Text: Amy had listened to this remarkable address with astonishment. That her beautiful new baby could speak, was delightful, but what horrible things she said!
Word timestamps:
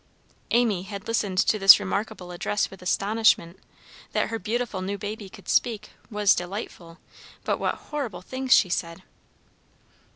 Amy 0.49 0.81
had 0.81 1.07
listened 1.07 1.37
to 1.37 1.59
this 1.59 1.79
remarkable 1.79 2.31
address 2.31 2.71
with 2.71 2.81
astonishment. 2.81 3.59
That 4.13 4.29
her 4.29 4.39
beautiful 4.39 4.81
new 4.81 4.97
baby 4.97 5.29
could 5.29 5.47
speak, 5.47 5.91
was 6.09 6.33
delightful, 6.33 6.97
but 7.43 7.59
what 7.59 7.75
horrible 7.75 8.23
things 8.23 8.51
she 8.51 8.67
said! 8.69 9.03